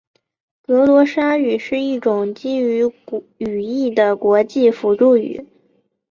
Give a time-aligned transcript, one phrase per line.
[0.63, 2.89] 格罗沙语是一种基于
[3.37, 5.45] 语义的国际辅助语。